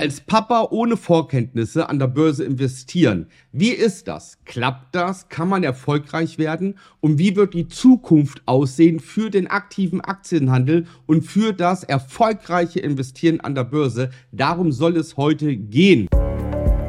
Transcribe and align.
als 0.00 0.22
Papa 0.22 0.68
ohne 0.70 0.96
Vorkenntnisse 0.96 1.90
an 1.90 1.98
der 1.98 2.06
Börse 2.06 2.42
investieren. 2.42 3.26
Wie 3.52 3.68
ist 3.68 4.08
das? 4.08 4.38
Klappt 4.46 4.94
das? 4.94 5.28
Kann 5.28 5.46
man 5.46 5.62
erfolgreich 5.62 6.38
werden? 6.38 6.76
Und 7.00 7.18
wie 7.18 7.36
wird 7.36 7.52
die 7.52 7.68
Zukunft 7.68 8.40
aussehen 8.46 8.98
für 8.98 9.28
den 9.28 9.46
aktiven 9.46 10.00
Aktienhandel 10.00 10.86
und 11.04 11.26
für 11.26 11.52
das 11.52 11.84
erfolgreiche 11.84 12.80
Investieren 12.80 13.40
an 13.40 13.54
der 13.54 13.64
Börse? 13.64 14.08
Darum 14.32 14.72
soll 14.72 14.96
es 14.96 15.18
heute 15.18 15.54
gehen. 15.54 16.08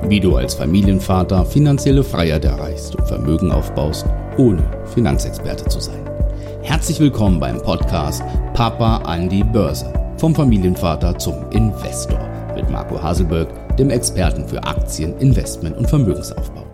Wie 0.08 0.22
du 0.22 0.38
als 0.38 0.54
Familienvater 0.54 1.46
finanzielle 1.46 2.06
Freiheit 2.06 2.46
erreichst 2.46 2.96
und 2.96 3.06
Vermögen 3.10 3.52
aufbaust, 3.52 4.06
ohne 4.38 4.64
Finanzexperte 4.94 5.66
zu 5.66 5.82
sein. 5.82 6.10
Herzlich 6.62 7.02
willkommen 7.02 7.42
beim 7.42 7.62
Podcast 7.62 8.24
Papa 8.54 9.00
an 9.00 9.28
die 9.28 9.44
Börse. 9.44 9.92
Vom 10.18 10.34
Familienvater 10.34 11.18
zum 11.18 11.50
Investor 11.52 12.21
Marco 12.72 13.04
Haselberg, 13.04 13.76
dem 13.76 13.90
Experten 13.90 14.48
für 14.48 14.64
Aktien, 14.64 15.18
Investment 15.18 15.76
und 15.76 15.90
Vermögensaufbau. 15.90 16.66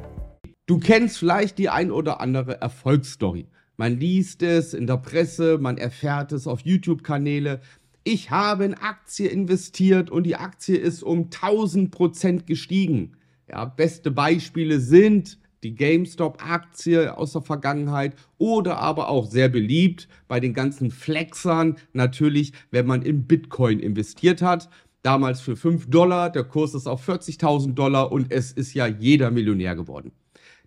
Du 0.67 0.77
kennst 0.77 1.17
vielleicht 1.17 1.57
die 1.57 1.69
ein 1.69 1.89
oder 1.89 2.21
andere 2.21 2.61
Erfolgsstory. 2.61 3.47
Man 3.77 3.99
liest 3.99 4.43
es 4.43 4.75
in 4.75 4.85
der 4.85 4.97
Presse, 4.97 5.57
man 5.57 5.77
erfährt 5.77 6.33
es 6.33 6.45
auf 6.45 6.61
YouTube-Kanäle. 6.61 7.61
Ich 8.03 8.29
habe 8.29 8.65
in 8.65 8.75
Aktie 8.75 9.27
investiert 9.27 10.11
und 10.11 10.23
die 10.23 10.35
Aktie 10.35 10.77
ist 10.77 11.01
um 11.01 11.31
1000 11.33 11.89
Prozent 11.89 12.45
gestiegen. 12.45 13.17
Ja, 13.49 13.65
beste 13.65 14.11
Beispiele 14.11 14.79
sind 14.79 15.39
die 15.63 15.73
GameStop-Aktie 15.73 17.17
aus 17.17 17.33
der 17.33 17.41
Vergangenheit 17.41 18.15
oder 18.37 18.77
aber 18.77 19.09
auch 19.09 19.25
sehr 19.25 19.49
beliebt 19.49 20.07
bei 20.27 20.39
den 20.39 20.53
ganzen 20.53 20.91
Flexern 20.91 21.77
natürlich, 21.93 22.53
wenn 22.69 22.85
man 22.85 23.01
in 23.01 23.25
Bitcoin 23.25 23.79
investiert 23.79 24.43
hat 24.43 24.69
damals 25.07 25.39
für 25.39 25.55
5 25.55 25.89
Dollar, 25.89 26.29
der 26.29 26.43
Kurs 26.43 26.73
ist 26.73 26.85
auf 26.85 27.07
40.000 27.07 27.75
Dollar 27.75 28.11
und 28.11 28.29
es 28.29 28.51
ist 28.51 28.73
ja 28.73 28.87
jeder 28.87 29.31
Millionär 29.31 29.73
geworden. 29.73 30.11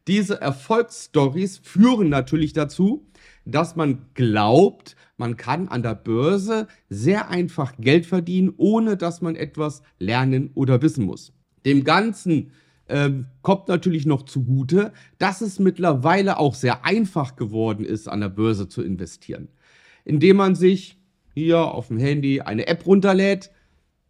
Diese 0.06 0.40
Erfolgsstories 0.40 1.58
führen 1.58 2.08
natürlich 2.08 2.54
dazu, 2.54 3.06
dass 3.44 3.76
man 3.76 4.06
glaubt, 4.14 4.96
man 5.18 5.36
kann 5.36 5.68
an 5.68 5.82
der 5.82 5.94
Börse 5.94 6.68
sehr 6.88 7.28
einfach 7.28 7.74
Geld 7.78 8.06
verdienen, 8.06 8.54
ohne 8.56 8.96
dass 8.96 9.20
man 9.20 9.36
etwas 9.36 9.82
lernen 9.98 10.52
oder 10.54 10.80
wissen 10.80 11.04
muss. 11.04 11.34
Dem 11.66 11.84
Ganzen 11.84 12.52
äh, 12.86 13.10
kommt 13.42 13.68
natürlich 13.68 14.06
noch 14.06 14.22
zugute, 14.22 14.94
dass 15.18 15.42
es 15.42 15.58
mittlerweile 15.58 16.38
auch 16.38 16.54
sehr 16.54 16.86
einfach 16.86 17.36
geworden 17.36 17.84
ist, 17.84 18.08
an 18.08 18.20
der 18.20 18.30
Börse 18.30 18.68
zu 18.68 18.82
investieren. 18.82 19.48
Indem 20.06 20.38
man 20.38 20.54
sich 20.54 20.96
hier 21.34 21.60
auf 21.60 21.88
dem 21.88 21.98
Handy 21.98 22.40
eine 22.40 22.66
App 22.68 22.86
runterlädt, 22.86 23.50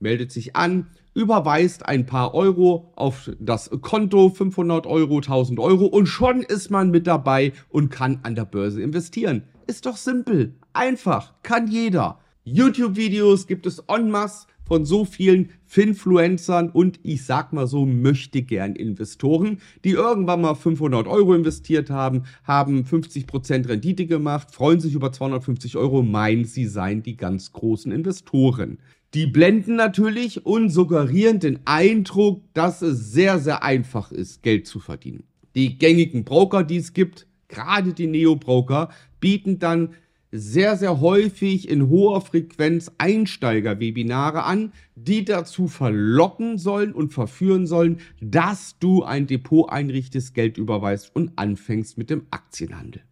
meldet 0.00 0.32
sich 0.32 0.56
an, 0.56 0.86
überweist 1.14 1.86
ein 1.86 2.06
paar 2.06 2.34
Euro 2.34 2.92
auf 2.96 3.30
das 3.38 3.70
Konto, 3.80 4.30
500 4.30 4.86
Euro, 4.86 5.16
1000 5.16 5.58
Euro 5.60 5.86
und 5.86 6.06
schon 6.06 6.42
ist 6.42 6.70
man 6.70 6.90
mit 6.90 7.06
dabei 7.06 7.52
und 7.68 7.90
kann 7.90 8.20
an 8.22 8.34
der 8.34 8.44
Börse 8.44 8.82
investieren. 8.82 9.44
Ist 9.66 9.86
doch 9.86 9.96
simpel, 9.96 10.54
einfach, 10.72 11.34
kann 11.42 11.68
jeder. 11.68 12.18
YouTube-Videos 12.44 13.46
gibt 13.46 13.66
es 13.66 13.80
en 13.86 14.10
masse 14.10 14.46
von 14.70 14.84
so 14.84 15.04
vielen 15.04 15.50
Finfluencern 15.66 16.70
und 16.70 17.00
ich 17.02 17.24
sag 17.24 17.52
mal 17.52 17.66
so 17.66 17.86
möchte 17.86 18.42
gern 18.42 18.76
Investoren, 18.76 19.58
die 19.84 19.90
irgendwann 19.90 20.42
mal 20.42 20.54
500 20.54 21.08
Euro 21.08 21.34
investiert 21.34 21.90
haben, 21.90 22.22
haben 22.44 22.84
50% 22.84 23.68
Rendite 23.68 24.06
gemacht, 24.06 24.54
freuen 24.54 24.78
sich 24.78 24.94
über 24.94 25.10
250 25.10 25.76
Euro, 25.76 26.04
meinen 26.04 26.44
sie 26.44 26.66
seien 26.66 27.02
die 27.02 27.16
ganz 27.16 27.50
großen 27.52 27.90
Investoren. 27.90 28.78
Die 29.14 29.26
blenden 29.26 29.74
natürlich 29.74 30.46
und 30.46 30.70
suggerieren 30.70 31.40
den 31.40 31.58
Eindruck, 31.64 32.44
dass 32.54 32.80
es 32.80 33.12
sehr, 33.12 33.40
sehr 33.40 33.64
einfach 33.64 34.12
ist, 34.12 34.42
Geld 34.42 34.68
zu 34.68 34.78
verdienen. 34.78 35.24
Die 35.56 35.78
gängigen 35.78 36.24
Broker, 36.24 36.62
die 36.62 36.76
es 36.76 36.92
gibt, 36.92 37.26
gerade 37.48 37.92
die 37.92 38.06
Neo-Broker, 38.06 38.90
bieten 39.18 39.58
dann 39.58 39.94
sehr, 40.30 40.76
sehr 40.76 41.00
häufig 41.00 41.68
in 41.68 41.88
hoher 41.88 42.20
Frequenz 42.20 42.92
Einsteiger-Webinare 42.98 44.44
an, 44.44 44.72
die 44.94 45.24
dazu 45.24 45.66
verlocken 45.66 46.56
sollen 46.56 46.92
und 46.92 47.12
verführen 47.12 47.66
sollen, 47.66 47.98
dass 48.20 48.78
du 48.78 49.02
ein 49.02 49.26
Depot 49.26 49.68
einrichtest, 49.68 50.34
Geld 50.34 50.56
überweist 50.56 51.14
und 51.16 51.32
anfängst 51.34 51.98
mit 51.98 52.10
dem 52.10 52.26
Aktienhandel. 52.30 53.02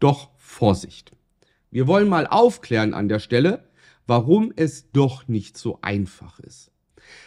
Doch 0.00 0.30
Vorsicht! 0.38 1.12
Wir 1.70 1.86
wollen 1.86 2.08
mal 2.08 2.26
aufklären 2.26 2.94
an 2.94 3.08
der 3.08 3.20
Stelle, 3.20 3.68
warum 4.06 4.52
es 4.56 4.90
doch 4.92 5.28
nicht 5.28 5.56
so 5.56 5.78
einfach 5.82 6.38
ist. 6.40 6.70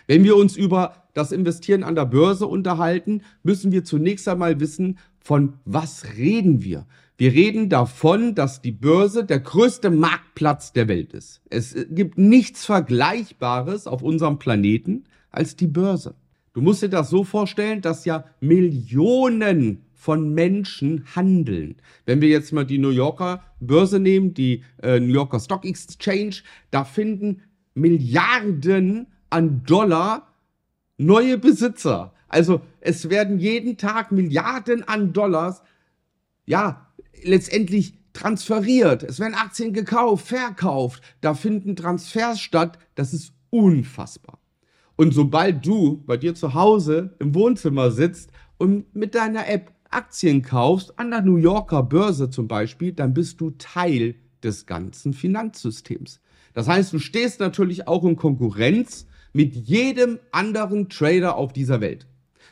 Wenn 0.07 0.23
wir 0.23 0.35
uns 0.35 0.57
über 0.57 1.07
das 1.13 1.31
Investieren 1.31 1.84
an 1.84 1.95
der 1.95 2.06
Börse 2.06 2.47
unterhalten, 2.47 3.22
müssen 3.44 3.72
wir 3.72 3.84
zunächst 3.84 4.28
einmal 4.28 4.59
wissen, 4.59 4.97
von 5.19 5.53
was 5.66 6.16
reden 6.17 6.63
wir. 6.63 6.85
Wir 7.17 7.34
reden 7.34 7.69
davon, 7.69 8.34
dass 8.34 8.62
die 8.62 8.72
Börse 8.72 9.25
der 9.25 9.40
größte 9.40 9.90
Marktplatz 9.90 10.72
der 10.72 10.88
Welt 10.88 11.13
ist. 11.13 11.41
Es 11.50 11.75
gibt 11.90 12.17
nichts 12.17 12.66
Vergleichbares 12.66 13.88
auf 13.88 14.01
unserem 14.01 14.40
Planeten 14.40 15.03
als 15.29 15.56
die 15.56 15.67
Börse. 15.67 16.16
Du 16.53 16.61
musst 16.61 16.81
dir 16.81 16.90
das 16.90 17.09
so 17.09 17.23
vorstellen, 17.23 17.81
dass 17.81 18.06
ja 18.06 18.25
Millionen 18.40 19.85
von 20.00 20.34
Menschen 20.34 21.04
handeln. 21.14 21.76
Wenn 22.06 22.22
wir 22.22 22.30
jetzt 22.30 22.54
mal 22.54 22.66
die 22.66 22.78
New 22.78 22.90
Yorker 22.90 23.44
Börse 23.60 24.00
nehmen, 24.00 24.34
die 24.34 24.64
äh, 24.82 24.98
New 24.98 25.14
Yorker 25.14 25.42
Stock 25.42 25.66
Exchange, 25.66 26.38
da 26.72 26.86
finden 26.86 27.42
Milliarden 27.74 29.08
an 29.30 29.64
Dollar 29.66 30.34
neue 30.98 31.38
Besitzer. 31.38 32.14
Also 32.30 32.62
es 32.80 33.09
werden 33.09 33.40
jeden 33.40 33.76
Tag 33.76 34.14
Milliarden 34.14 34.88
an 34.88 35.12
Dollars, 35.12 35.62
ja, 36.46 36.88
letztendlich 37.22 37.94
transferiert. 38.14 39.04
Es 39.04 39.20
werden 39.20 39.34
Aktien 39.34 39.74
gekauft, 39.74 40.28
verkauft. 40.28 41.04
Da 41.20 41.34
finden 41.34 41.76
Transfers 41.76 42.40
statt. 42.40 42.80
Das 42.96 43.14
ist 43.14 43.34
unfassbar. 43.50 44.40
Und 44.96 45.14
sobald 45.14 45.66
du 45.66 46.04
bei 46.06 46.16
dir 46.16 46.36
zu 46.36 46.54
Hause 46.54 47.16
im 47.20 47.36
Wohnzimmer 47.36 47.92
sitzt 47.92 48.32
und 48.58 48.96
mit 48.96 49.16
deiner 49.16 49.50
App 49.50 49.74
Aktien 49.90 50.42
kaufst, 50.42 50.98
an 51.00 51.12
der 51.12 51.22
New 51.22 51.38
Yorker 51.38 51.84
Börse 51.84 52.30
zum 52.30 52.48
Beispiel, 52.48 52.94
dann 52.94 53.14
bist 53.14 53.42
du 53.42 53.52
Teil 53.52 54.16
des 54.44 54.66
ganzen 54.66 55.14
Finanzsystems. 55.14 56.22
Das 56.54 56.68
heißt, 56.68 56.94
du 56.94 57.00
stehst 57.00 57.40
natürlich 57.40 57.88
auch 57.88 58.04
in 58.04 58.16
Konkurrenz 58.16 59.08
mit 59.34 59.56
jedem 59.56 60.20
anderen 60.32 60.90
Trader 60.90 61.36
auf 61.36 61.54
dieser 61.54 61.82
Welt. 61.82 62.08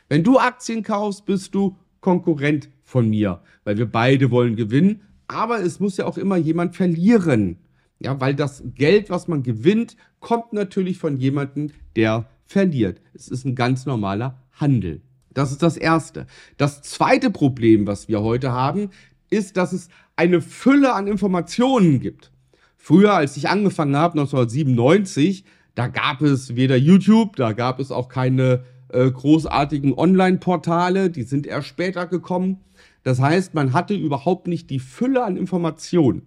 Wenn 0.09 0.23
du 0.23 0.39
Aktien 0.39 0.83
kaufst, 0.83 1.25
bist 1.25 1.53
du 1.53 1.77
Konkurrent 2.01 2.69
von 2.83 3.09
mir, 3.09 3.41
weil 3.63 3.77
wir 3.77 3.91
beide 3.91 4.31
wollen 4.31 4.55
gewinnen, 4.55 5.01
aber 5.27 5.61
es 5.61 5.79
muss 5.79 5.97
ja 5.97 6.05
auch 6.05 6.17
immer 6.17 6.37
jemand 6.37 6.75
verlieren. 6.75 7.57
Ja, 7.99 8.19
weil 8.21 8.35
das 8.35 8.63
Geld, 8.75 9.09
was 9.09 9.27
man 9.27 9.43
gewinnt, 9.43 9.97
kommt 10.19 10.53
natürlich 10.53 10.99
von 10.99 11.17
jemandem, 11.17 11.71
der 11.95 12.29
verliert. 12.45 13.01
Es 13.13 13.27
ist 13.27 13.45
ein 13.45 13.55
ganz 13.55 13.85
normaler 13.85 14.41
Handel. 14.51 15.01
Das 15.37 15.51
ist 15.51 15.61
das 15.61 15.77
Erste. 15.77 16.25
Das 16.57 16.81
zweite 16.81 17.29
Problem, 17.29 17.85
was 17.85 18.07
wir 18.07 18.23
heute 18.23 18.53
haben, 18.53 18.89
ist, 19.29 19.55
dass 19.55 19.71
es 19.71 19.87
eine 20.15 20.41
Fülle 20.41 20.95
an 20.95 21.05
Informationen 21.05 21.99
gibt. 21.99 22.31
Früher, 22.75 23.13
als 23.13 23.37
ich 23.37 23.47
angefangen 23.47 23.95
habe, 23.95 24.13
1997, 24.19 25.45
da 25.75 25.89
gab 25.89 26.23
es 26.23 26.55
weder 26.55 26.75
YouTube, 26.75 27.35
da 27.35 27.51
gab 27.51 27.79
es 27.79 27.91
auch 27.91 28.09
keine 28.09 28.63
äh, 28.89 29.11
großartigen 29.11 29.93
Online-Portale, 29.93 31.11
die 31.11 31.21
sind 31.21 31.45
erst 31.45 31.67
später 31.67 32.07
gekommen. 32.07 32.61
Das 33.03 33.21
heißt, 33.21 33.53
man 33.53 33.73
hatte 33.73 33.93
überhaupt 33.93 34.47
nicht 34.47 34.71
die 34.71 34.79
Fülle 34.79 35.23
an 35.23 35.37
Informationen. 35.37 36.23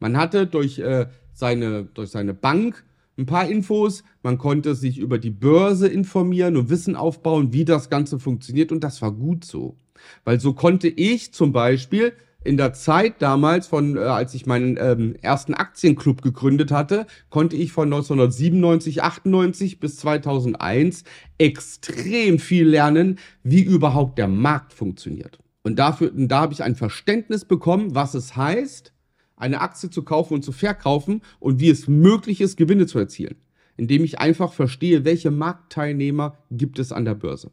Man 0.00 0.18
hatte 0.18 0.46
durch, 0.46 0.80
äh, 0.80 1.06
seine, 1.32 1.84
durch 1.84 2.10
seine 2.10 2.34
Bank 2.34 2.84
ein 3.20 3.26
paar 3.26 3.48
Infos. 3.48 4.02
Man 4.22 4.38
konnte 4.38 4.74
sich 4.74 4.98
über 4.98 5.18
die 5.18 5.30
Börse 5.30 5.86
informieren 5.88 6.56
und 6.56 6.70
Wissen 6.70 6.96
aufbauen, 6.96 7.52
wie 7.52 7.64
das 7.64 7.90
Ganze 7.90 8.18
funktioniert. 8.18 8.72
Und 8.72 8.82
das 8.82 9.02
war 9.02 9.12
gut 9.12 9.44
so. 9.44 9.76
Weil 10.24 10.40
so 10.40 10.54
konnte 10.54 10.88
ich 10.88 11.32
zum 11.32 11.52
Beispiel 11.52 12.14
in 12.42 12.56
der 12.56 12.72
Zeit 12.72 13.20
damals, 13.20 13.66
von 13.66 13.96
äh, 13.96 14.00
als 14.00 14.32
ich 14.32 14.46
meinen 14.46 14.78
ähm, 14.80 15.14
ersten 15.20 15.52
Aktienclub 15.52 16.22
gegründet 16.22 16.72
hatte, 16.72 17.06
konnte 17.28 17.56
ich 17.56 17.72
von 17.72 17.88
1997, 17.88 19.02
98 19.02 19.78
bis 19.78 19.96
2001 19.96 21.04
extrem 21.36 22.38
viel 22.38 22.66
lernen, 22.66 23.18
wie 23.42 23.62
überhaupt 23.62 24.18
der 24.18 24.28
Markt 24.28 24.72
funktioniert. 24.72 25.38
Und 25.62 25.78
dafür, 25.78 26.12
und 26.14 26.28
da 26.28 26.40
habe 26.40 26.54
ich 26.54 26.62
ein 26.62 26.76
Verständnis 26.76 27.44
bekommen, 27.44 27.94
was 27.94 28.14
es 28.14 28.36
heißt, 28.36 28.94
eine 29.40 29.60
Aktie 29.60 29.90
zu 29.90 30.02
kaufen 30.02 30.34
und 30.34 30.44
zu 30.44 30.52
verkaufen 30.52 31.22
und 31.38 31.60
wie 31.60 31.70
es 31.70 31.88
möglich 31.88 32.40
ist, 32.40 32.56
Gewinne 32.56 32.86
zu 32.86 32.98
erzielen, 32.98 33.36
indem 33.76 34.04
ich 34.04 34.18
einfach 34.18 34.52
verstehe, 34.52 35.04
welche 35.04 35.30
Marktteilnehmer 35.30 36.38
gibt 36.50 36.78
es 36.78 36.92
an 36.92 37.04
der 37.04 37.14
Börse. 37.14 37.50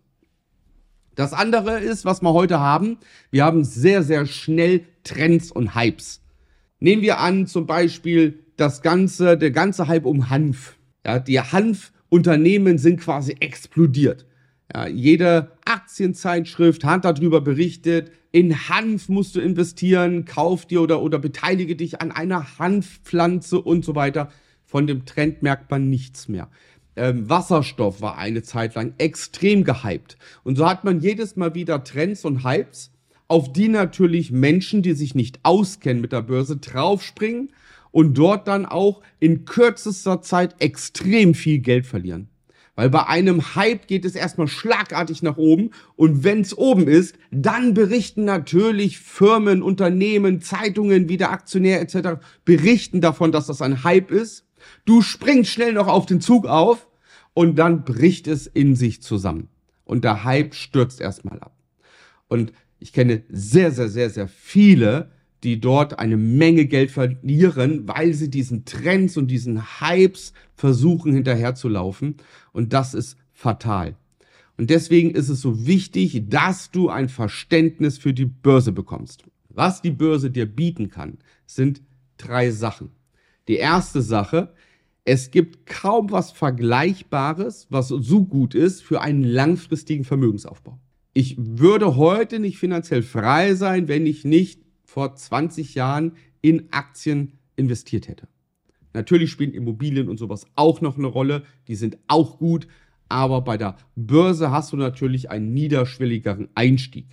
Das 1.16 1.34
andere 1.34 1.80
ist, 1.80 2.06
was 2.06 2.22
wir 2.22 2.34
heute 2.34 2.60
haben, 2.60 2.98
wir 3.32 3.44
haben 3.44 3.64
sehr, 3.64 4.04
sehr 4.04 4.28
schnell 4.28 4.86
Trends 5.04 5.52
und 5.52 5.74
Hypes. 5.74 6.22
Nehmen 6.80 7.02
wir 7.02 7.20
an, 7.20 7.48
zum 7.48 7.66
Beispiel 7.66 8.44
das 8.56 8.84
ganze, 8.84 9.38
der 9.38 9.52
ganze 9.52 9.88
Hype 9.88 10.06
um 10.06 10.30
Hanf. 10.30 10.76
Ja, 11.04 11.18
die 11.18 11.40
Hanf 11.40 11.92
Unternehmen 12.10 12.78
sind 12.78 13.02
quasi 13.02 13.36
explodiert. 13.40 14.26
Ja, 14.74 14.88
jede 14.88 15.52
Aktienzeitschrift 15.66 16.84
hat 16.84 17.06
darüber 17.06 17.40
berichtet, 17.42 18.12
in 18.32 18.70
Hanf 18.70 19.08
musst 19.08 19.36
du 19.36 19.40
investieren, 19.40 20.26
kauf 20.26 20.66
dir 20.66 20.82
oder, 20.82 21.02
oder 21.02 21.20
beteilige 21.20 21.76
dich 21.76 22.02
an 22.02 22.12
einer 22.12 22.60
Hanfpflanze 22.60 23.62
und 23.62 23.86
so 23.86 23.96
weiter. 23.96 24.30
Von 24.66 24.86
dem 24.86 25.06
Trend 25.06 25.42
merkt 25.42 25.72
man 25.72 25.90
nichts 25.90 26.28
mehr. 26.28 26.50
Ähm, 26.98 27.30
Wasserstoff 27.30 28.02
war 28.02 28.18
eine 28.18 28.44
Zeit 28.44 28.76
lang 28.76 28.94
extrem 28.98 29.64
gehypt. 29.64 30.18
Und 30.44 30.58
so 30.58 30.68
hat 30.70 30.84
man 30.84 31.00
jedes 31.00 31.38
Mal 31.38 31.56
wieder 31.56 31.84
Trends 31.84 32.26
und 32.26 32.44
Hypes, 32.44 32.92
auf 33.30 33.54
die 33.54 33.70
natürlich 33.70 34.32
Menschen, 34.32 34.82
die 34.82 34.94
sich 34.94 35.16
nicht 35.16 35.40
auskennen 35.44 36.02
mit 36.02 36.12
der 36.12 36.22
Börse, 36.22 36.58
draufspringen 36.58 37.52
und 37.92 38.18
dort 38.18 38.48
dann 38.48 38.66
auch 38.66 39.02
in 39.20 39.46
kürzester 39.46 40.22
Zeit 40.22 40.56
extrem 40.60 41.34
viel 41.34 41.60
Geld 41.60 41.86
verlieren. 41.86 42.30
Weil 42.78 42.92
bei 42.92 43.08
einem 43.08 43.56
Hype 43.56 43.88
geht 43.88 44.06
es 44.06 44.14
erstmal 44.14 44.48
schlagartig 44.48 45.24
nach 45.24 45.38
oben 45.38 45.72
und 45.96 46.24
wenn 46.24 46.42
es 46.42 46.56
oben 46.56 46.88
ist, 46.88 47.16
dann 47.32 47.74
berichten 47.74 48.24
natürlich 48.24 49.00
Firmen, 49.00 49.64
Unternehmen, 49.64 50.42
Zeitungen, 50.42 51.10
wie 51.10 51.18
der 51.18 51.32
Aktionär 51.32 51.82
etc. 51.82 52.22
berichten 52.46 53.02
davon, 53.02 53.32
dass 53.32 53.48
das 53.48 53.64
ein 53.64 53.84
Hype 53.84 54.12
ist. 54.12 54.46
Du 54.86 55.02
springst 55.02 55.50
schnell 55.50 55.74
noch 55.74 55.88
auf 55.88 56.06
den 56.06 56.22
Zug 56.22 56.46
auf 56.46 56.88
und 57.34 57.56
dann 57.58 57.84
bricht 57.84 58.28
es 58.28 58.46
in 58.46 58.76
sich 58.76 59.02
zusammen. 59.02 59.50
Und 59.84 60.04
der 60.04 60.24
Hype 60.24 60.54
stürzt 60.54 61.02
erstmal 61.02 61.40
ab. 61.40 61.56
Und 62.28 62.54
ich 62.78 62.94
kenne 62.94 63.24
sehr, 63.28 63.72
sehr, 63.72 63.90
sehr, 63.90 64.12
sehr 64.12 64.28
viele, 64.28 65.10
die 65.44 65.60
dort 65.60 66.00
eine 66.00 66.18
Menge 66.18 66.66
Geld 66.66 66.92
verlieren, 66.92 67.88
weil 67.88 68.14
sie 68.14 68.30
diesen 68.30 68.66
Trends 68.66 69.18
und 69.18 69.28
diesen 69.28 69.80
Hypes 69.80 70.34
versuchen 70.56 71.14
hinterherzulaufen. 71.14 72.16
Und 72.54 72.74
das 72.74 72.94
ist 72.94 73.18
fatal. 73.34 73.96
Und 74.58 74.72
deswegen 74.72 75.12
ist 75.12 75.30
es 75.30 75.42
so 75.42 75.68
wichtig, 75.68 76.24
dass 76.30 76.72
du 76.72 76.90
ein 76.90 77.10
Verständnis 77.10 77.98
für 78.00 78.14
die 78.14 78.26
Börse 78.26 78.72
bekommst. 78.72 79.24
Was 79.50 79.82
die 79.82 79.92
Börse 79.92 80.32
dir 80.32 80.48
bieten 80.48 80.90
kann, 80.90 81.20
sind 81.46 81.82
drei 82.18 82.50
Sachen. 82.52 82.90
Die 83.48 83.56
erste 83.56 84.02
Sache, 84.02 84.54
es 85.06 85.32
gibt 85.32 85.66
kaum 85.66 86.12
was 86.12 86.32
Vergleichbares, 86.32 87.68
was 87.70 87.88
so 87.88 88.26
gut 88.26 88.56
ist 88.56 88.84
für 88.84 89.02
einen 89.02 89.24
langfristigen 89.24 90.04
Vermögensaufbau. 90.04 90.80
Ich 91.14 91.36
würde 91.38 91.96
heute 91.96 92.40
nicht 92.40 92.58
finanziell 92.58 93.04
frei 93.04 93.56
sein, 93.56 93.88
wenn 93.88 94.06
ich 94.06 94.26
nicht 94.26 94.67
vor 94.88 95.16
20 95.16 95.76
Jahren 95.76 96.14
in 96.42 96.72
Aktien 96.72 97.34
investiert 97.56 98.08
hätte. 98.08 98.28
Natürlich 98.94 99.30
spielen 99.30 99.54
Immobilien 99.54 100.10
und 100.10 100.18
sowas 100.18 100.48
auch 100.56 100.82
noch 100.82 100.98
eine 100.98 101.08
Rolle, 101.08 101.44
die 101.68 101.76
sind 101.76 102.00
auch 102.08 102.40
gut, 102.40 102.68
aber 103.10 103.42
bei 103.42 103.58
der 103.58 103.78
Börse 103.96 104.50
hast 104.50 104.72
du 104.72 104.78
natürlich 104.78 105.30
einen 105.30 105.54
niederschwelligeren 105.54 106.48
Einstieg. 106.56 107.06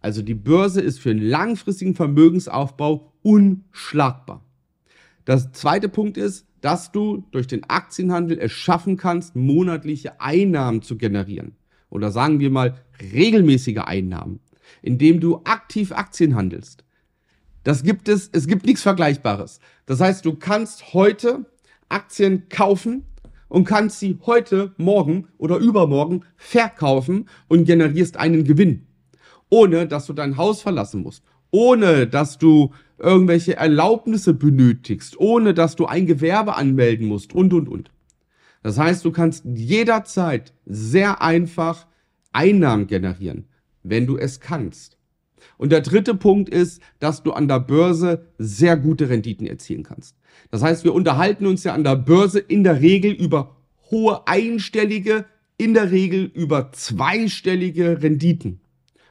Also 0.00 0.22
die 0.22 0.34
Börse 0.34 0.80
ist 0.80 0.98
für 0.98 1.10
einen 1.10 1.20
langfristigen 1.20 1.94
Vermögensaufbau 1.94 3.12
unschlagbar. 3.22 4.44
Das 5.24 5.52
zweite 5.52 5.88
Punkt 5.88 6.16
ist, 6.16 6.46
dass 6.60 6.92
du 6.92 7.24
durch 7.30 7.46
den 7.46 7.64
Aktienhandel 7.64 8.38
es 8.38 8.52
schaffen 8.52 8.96
kannst, 8.96 9.36
monatliche 9.36 10.20
Einnahmen 10.20 10.82
zu 10.82 10.96
generieren. 10.96 11.56
Oder 11.90 12.10
sagen 12.10 12.40
wir 12.40 12.50
mal 12.50 12.80
regelmäßige 13.12 13.78
Einnahmen, 13.78 14.40
indem 14.82 15.20
du 15.20 15.42
aktiv 15.44 15.92
Aktien 15.92 16.34
handelst. 16.34 16.85
Das 17.66 17.82
gibt 17.82 18.08
es, 18.08 18.30
es 18.32 18.46
gibt 18.46 18.64
nichts 18.64 18.82
Vergleichbares. 18.82 19.58
Das 19.86 19.98
heißt, 19.98 20.24
du 20.24 20.36
kannst 20.36 20.94
heute 20.94 21.46
Aktien 21.88 22.48
kaufen 22.48 23.02
und 23.48 23.64
kannst 23.64 23.98
sie 23.98 24.16
heute, 24.24 24.72
morgen 24.76 25.26
oder 25.36 25.56
übermorgen 25.56 26.22
verkaufen 26.36 27.28
und 27.48 27.64
generierst 27.64 28.18
einen 28.18 28.44
Gewinn. 28.44 28.86
Ohne 29.50 29.88
dass 29.88 30.06
du 30.06 30.12
dein 30.12 30.36
Haus 30.36 30.62
verlassen 30.62 31.02
musst. 31.02 31.24
Ohne 31.50 32.06
dass 32.06 32.38
du 32.38 32.72
irgendwelche 32.98 33.56
Erlaubnisse 33.56 34.32
benötigst. 34.32 35.18
Ohne 35.18 35.52
dass 35.52 35.74
du 35.74 35.86
ein 35.86 36.06
Gewerbe 36.06 36.54
anmelden 36.54 37.08
musst 37.08 37.34
und, 37.34 37.52
und, 37.52 37.68
und. 37.68 37.90
Das 38.62 38.78
heißt, 38.78 39.04
du 39.04 39.10
kannst 39.10 39.44
jederzeit 39.44 40.54
sehr 40.66 41.20
einfach 41.20 41.88
Einnahmen 42.32 42.86
generieren, 42.86 43.48
wenn 43.82 44.06
du 44.06 44.16
es 44.16 44.38
kannst. 44.38 44.95
Und 45.58 45.72
der 45.72 45.80
dritte 45.80 46.14
Punkt 46.14 46.48
ist, 46.48 46.80
dass 46.98 47.22
du 47.22 47.32
an 47.32 47.48
der 47.48 47.60
Börse 47.60 48.26
sehr 48.38 48.76
gute 48.76 49.08
Renditen 49.08 49.46
erzielen 49.46 49.82
kannst. 49.82 50.16
Das 50.50 50.62
heißt, 50.62 50.84
wir 50.84 50.94
unterhalten 50.94 51.46
uns 51.46 51.64
ja 51.64 51.74
an 51.74 51.84
der 51.84 51.96
Börse 51.96 52.38
in 52.38 52.64
der 52.64 52.80
Regel 52.80 53.12
über 53.12 53.56
hohe 53.90 54.26
einstellige, 54.26 55.24
in 55.58 55.74
der 55.74 55.90
Regel 55.90 56.24
über 56.34 56.72
zweistellige 56.72 58.02
Renditen. 58.02 58.60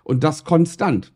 Und 0.03 0.23
das 0.23 0.43
konstant. 0.43 1.11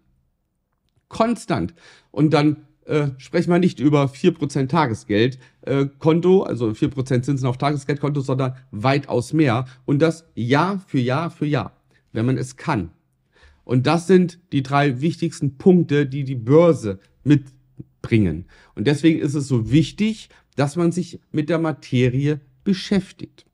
Konstant. 1.08 1.74
Und 2.12 2.34
dann 2.34 2.66
äh, 2.90 3.10
sprechen 3.18 3.52
wir 3.52 3.60
nicht 3.60 3.80
über 3.80 4.06
4% 4.06 4.68
Tagesgeldkonto, 4.68 6.44
äh, 6.44 6.48
also 6.48 6.70
4% 6.70 7.22
Zinsen 7.22 7.48
auf 7.48 7.58
Tagesgeldkonto, 7.58 8.22
sondern 8.22 8.56
weitaus 8.72 9.32
mehr. 9.32 9.66
Und 9.86 10.02
das 10.02 10.26
Jahr 10.34 10.80
für 10.80 11.00
Jahr 11.00 11.30
für 11.30 11.46
Jahr, 11.46 11.74
wenn 12.14 12.26
man 12.26 12.38
es 12.38 12.58
kann. 12.58 12.90
Und 13.70 13.86
das 13.86 14.08
sind 14.08 14.40
die 14.52 14.64
drei 14.64 15.00
wichtigsten 15.00 15.60
Punkte, 15.60 16.08
die 16.08 16.24
die 16.24 16.34
Börse 16.34 16.98
mitbringen. 17.24 18.46
Und 18.74 18.88
deswegen 18.88 19.20
ist 19.20 19.36
es 19.36 19.48
so 19.48 19.72
wichtig, 19.72 20.30
dass 20.56 20.76
man 20.76 20.92
sich 20.92 21.20
mit 21.32 21.50
der 21.50 21.60
Materie 21.60 22.42
beschäftigt. 22.64 23.46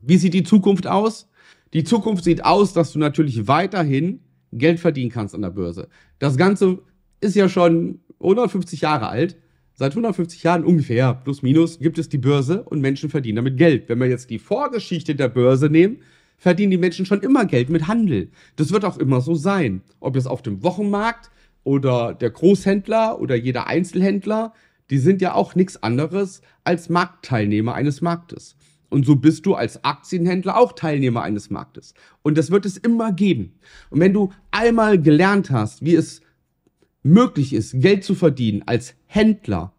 Wie 0.00 0.16
sieht 0.16 0.32
die 0.32 0.42
Zukunft 0.42 0.86
aus? 0.86 1.28
Die 1.74 1.84
Zukunft 1.84 2.24
sieht 2.24 2.46
aus, 2.46 2.72
dass 2.72 2.92
du 2.92 2.98
natürlich 2.98 3.46
weiterhin 3.46 4.20
Geld 4.52 4.80
verdienen 4.80 5.10
kannst 5.10 5.34
an 5.34 5.42
der 5.42 5.50
Börse. 5.50 5.90
Das 6.18 6.38
Ganze 6.38 6.78
ist 7.20 7.36
ja 7.36 7.50
schon 7.50 8.00
150 8.20 8.80
Jahre 8.80 9.10
alt. 9.10 9.36
Seit 9.74 9.92
150 9.92 10.44
Jahren 10.44 10.64
ungefähr, 10.64 11.12
plus 11.12 11.42
minus, 11.42 11.78
gibt 11.78 11.98
es 11.98 12.08
die 12.08 12.16
Börse 12.16 12.62
und 12.62 12.80
Menschen 12.80 13.10
verdienen 13.10 13.36
damit 13.36 13.58
Geld. 13.58 13.90
Wenn 13.90 14.00
wir 14.00 14.08
jetzt 14.08 14.30
die 14.30 14.38
Vorgeschichte 14.38 15.14
der 15.14 15.28
Börse 15.28 15.68
nehmen, 15.68 15.98
verdienen 16.40 16.70
die 16.70 16.78
Menschen 16.78 17.06
schon 17.06 17.20
immer 17.20 17.44
Geld 17.44 17.68
mit 17.68 17.86
Handel. 17.86 18.30
Das 18.56 18.72
wird 18.72 18.84
auch 18.84 18.96
immer 18.96 19.20
so 19.20 19.34
sein. 19.34 19.82
Ob 20.00 20.16
es 20.16 20.26
auf 20.26 20.42
dem 20.42 20.64
Wochenmarkt 20.64 21.30
oder 21.62 22.14
der 22.14 22.30
Großhändler 22.30 23.20
oder 23.20 23.36
jeder 23.36 23.66
Einzelhändler, 23.66 24.54
die 24.88 24.98
sind 24.98 25.20
ja 25.20 25.34
auch 25.34 25.54
nichts 25.54 25.82
anderes 25.82 26.40
als 26.64 26.88
Marktteilnehmer 26.88 27.74
eines 27.74 28.00
Marktes. 28.00 28.56
Und 28.88 29.04
so 29.06 29.16
bist 29.16 29.44
du 29.46 29.54
als 29.54 29.84
Aktienhändler 29.84 30.56
auch 30.56 30.72
Teilnehmer 30.72 31.22
eines 31.22 31.50
Marktes. 31.50 31.94
Und 32.22 32.38
das 32.38 32.50
wird 32.50 32.64
es 32.64 32.78
immer 32.78 33.12
geben. 33.12 33.52
Und 33.90 34.00
wenn 34.00 34.14
du 34.14 34.32
einmal 34.50 35.00
gelernt 35.00 35.50
hast, 35.50 35.84
wie 35.84 35.94
es 35.94 36.22
möglich 37.02 37.52
ist, 37.52 37.80
Geld 37.80 38.02
zu 38.02 38.14
verdienen 38.14 38.62
als 38.66 38.94
Händler, 39.06 39.74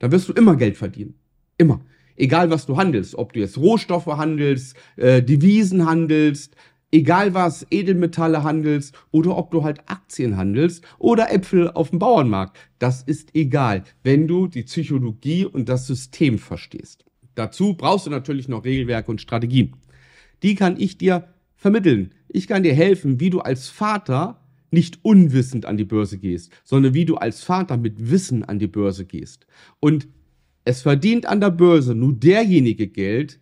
dann 0.00 0.10
wirst 0.10 0.28
du 0.28 0.32
immer 0.32 0.56
Geld 0.56 0.76
verdienen. 0.76 1.14
Immer 1.56 1.80
egal 2.16 2.50
was 2.50 2.66
du 2.66 2.76
handelst, 2.76 3.14
ob 3.14 3.32
du 3.32 3.40
jetzt 3.40 3.58
Rohstoffe 3.58 4.06
handelst, 4.06 4.76
äh, 4.96 5.22
Devisen 5.22 5.86
handelst, 5.86 6.56
egal 6.92 7.34
was, 7.34 7.66
Edelmetalle 7.70 8.42
handelst 8.42 8.94
oder 9.10 9.36
ob 9.36 9.50
du 9.50 9.64
halt 9.64 9.80
Aktien 9.86 10.36
handelst 10.36 10.84
oder 10.98 11.32
Äpfel 11.32 11.70
auf 11.70 11.90
dem 11.90 11.98
Bauernmarkt. 11.98 12.56
Das 12.78 13.02
ist 13.02 13.34
egal, 13.34 13.82
wenn 14.02 14.28
du 14.28 14.46
die 14.46 14.62
Psychologie 14.62 15.44
und 15.44 15.68
das 15.68 15.86
System 15.86 16.38
verstehst. 16.38 17.04
Dazu 17.34 17.74
brauchst 17.74 18.06
du 18.06 18.10
natürlich 18.10 18.48
noch 18.48 18.64
Regelwerke 18.64 19.10
und 19.10 19.20
Strategien. 19.20 19.74
Die 20.42 20.54
kann 20.54 20.78
ich 20.78 20.98
dir 20.98 21.28
vermitteln. 21.56 22.12
Ich 22.28 22.46
kann 22.46 22.62
dir 22.62 22.74
helfen, 22.74 23.18
wie 23.18 23.30
du 23.30 23.40
als 23.40 23.68
Vater 23.68 24.40
nicht 24.70 24.98
unwissend 25.02 25.66
an 25.66 25.76
die 25.76 25.84
Börse 25.84 26.18
gehst, 26.18 26.52
sondern 26.64 26.94
wie 26.94 27.04
du 27.04 27.16
als 27.16 27.42
Vater 27.42 27.76
mit 27.76 28.10
Wissen 28.10 28.44
an 28.44 28.58
die 28.58 28.66
Börse 28.66 29.04
gehst. 29.04 29.46
Und 29.80 30.08
es 30.64 30.82
verdient 30.82 31.26
an 31.26 31.40
der 31.40 31.50
Börse 31.50 31.94
nur 31.94 32.12
derjenige 32.12 32.88
Geld, 32.88 33.40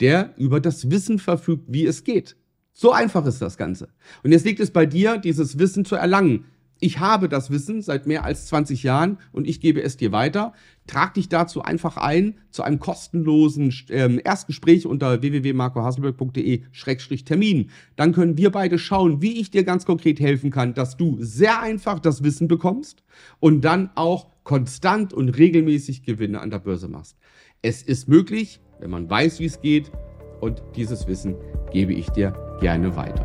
der 0.00 0.34
über 0.36 0.60
das 0.60 0.90
Wissen 0.90 1.18
verfügt, 1.18 1.64
wie 1.68 1.86
es 1.86 2.04
geht. 2.04 2.36
So 2.72 2.92
einfach 2.92 3.26
ist 3.26 3.42
das 3.42 3.58
Ganze. 3.58 3.88
Und 4.22 4.32
jetzt 4.32 4.46
liegt 4.46 4.60
es 4.60 4.70
bei 4.70 4.86
dir, 4.86 5.18
dieses 5.18 5.58
Wissen 5.58 5.84
zu 5.84 5.96
erlangen. 5.96 6.46
Ich 6.82 6.98
habe 6.98 7.28
das 7.28 7.50
Wissen 7.50 7.82
seit 7.82 8.06
mehr 8.06 8.24
als 8.24 8.46
20 8.46 8.82
Jahren 8.82 9.18
und 9.32 9.46
ich 9.46 9.60
gebe 9.60 9.82
es 9.82 9.98
dir 9.98 10.12
weiter. 10.12 10.54
Trag 10.86 11.12
dich 11.12 11.28
dazu 11.28 11.60
einfach 11.60 11.98
ein 11.98 12.38
zu 12.50 12.62
einem 12.62 12.78
kostenlosen 12.78 13.74
ähm, 13.90 14.18
Erstgespräch 14.24 14.86
unter 14.86 15.20
www.marcohaselberg.de-termin. 15.20 17.68
Dann 17.96 18.12
können 18.12 18.38
wir 18.38 18.50
beide 18.50 18.78
schauen, 18.78 19.20
wie 19.20 19.40
ich 19.40 19.50
dir 19.50 19.64
ganz 19.64 19.84
konkret 19.84 20.20
helfen 20.20 20.50
kann, 20.50 20.72
dass 20.72 20.96
du 20.96 21.18
sehr 21.20 21.60
einfach 21.60 21.98
das 21.98 22.24
Wissen 22.24 22.48
bekommst 22.48 23.02
und 23.40 23.60
dann 23.60 23.90
auch 23.94 24.30
konstant 24.50 25.12
und 25.12 25.28
regelmäßig 25.38 26.02
Gewinne 26.02 26.40
an 26.40 26.50
der 26.50 26.58
Börse 26.58 26.88
machst. 26.88 27.16
Es 27.62 27.82
ist 27.82 28.08
möglich, 28.08 28.60
wenn 28.80 28.90
man 28.90 29.08
weiß, 29.08 29.38
wie 29.38 29.44
es 29.44 29.60
geht 29.60 29.92
und 30.40 30.60
dieses 30.74 31.06
Wissen 31.06 31.36
gebe 31.70 31.92
ich 31.92 32.08
dir 32.10 32.32
gerne 32.60 32.96
weiter. 32.96 33.24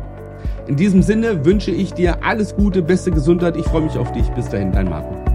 In 0.68 0.76
diesem 0.76 1.02
Sinne 1.02 1.44
wünsche 1.44 1.72
ich 1.72 1.92
dir 1.92 2.22
alles 2.22 2.54
Gute, 2.54 2.80
beste 2.80 3.10
Gesundheit. 3.10 3.56
Ich 3.56 3.64
freue 3.64 3.82
mich 3.82 3.98
auf 3.98 4.12
dich. 4.12 4.28
Bis 4.36 4.48
dahin, 4.50 4.70
dein 4.70 4.88
Marco. 4.88 5.25